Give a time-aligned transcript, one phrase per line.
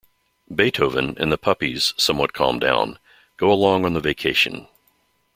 [0.51, 2.97] Beethoven and the puppies, somewhat calmed down,
[3.37, 4.67] go along on the vacation.